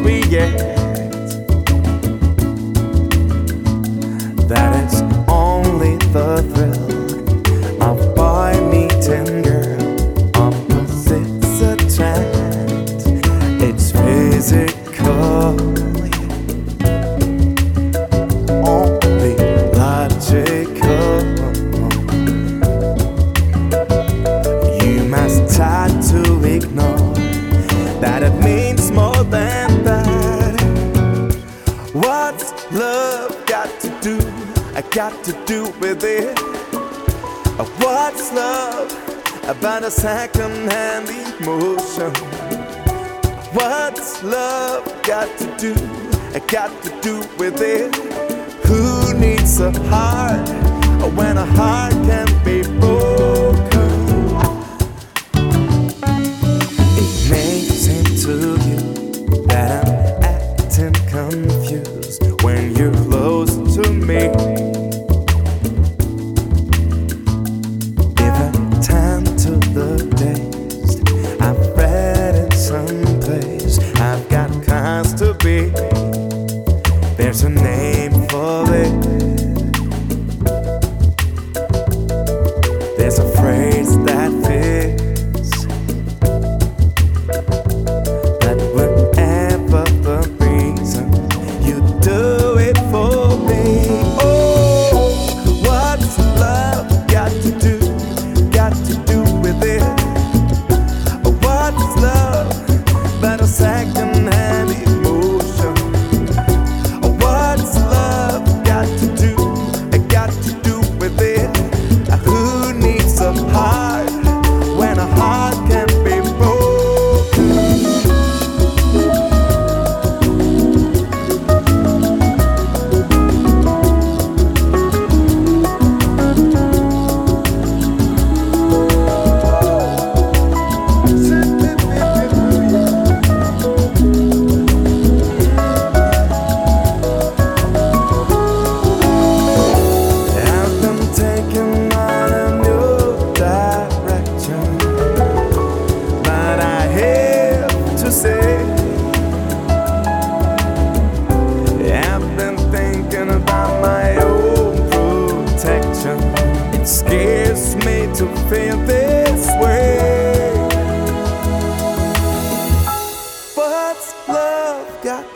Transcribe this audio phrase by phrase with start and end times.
[0.00, 0.56] we get.
[4.48, 6.81] That it's only the thrill.
[35.12, 36.38] Got to do with it?
[37.78, 38.90] What's love
[39.44, 41.08] about a second-hand
[41.40, 42.12] emotion?
[43.52, 45.74] What's love got to do?
[46.34, 47.94] I got to do with it?
[48.66, 50.48] Who needs a heart
[51.14, 53.92] when a heart can be broken?
[56.96, 58.34] It may seem to
[58.68, 63.11] you that I'm acting confused when you're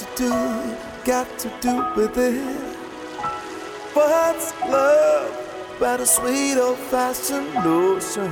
[0.00, 0.76] to do?
[1.04, 2.42] Got to do with it?
[3.92, 8.30] What's love but a sweet old fashioned notion?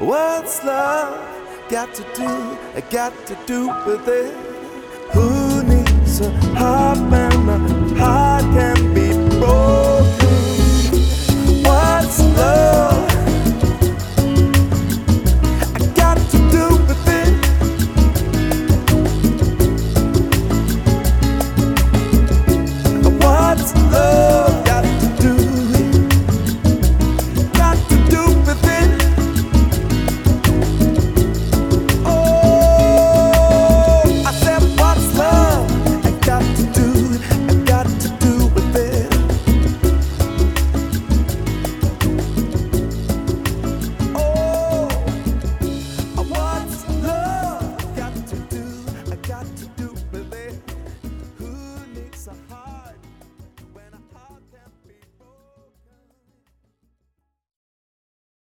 [0.00, 1.20] What's love
[1.68, 2.26] got to do?
[2.74, 4.34] I got to do with it?
[5.12, 7.23] Who needs a heart?